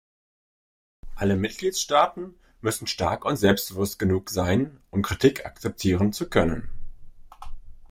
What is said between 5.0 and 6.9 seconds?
Kritik akzeptieren zu können.